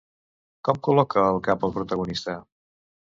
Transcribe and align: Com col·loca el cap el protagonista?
Com 0.69 0.79
col·loca 0.87 1.25
el 1.35 1.37
cap 1.49 1.67
el 1.69 1.75
protagonista? 1.79 2.39